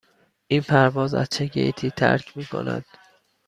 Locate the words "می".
2.37-2.45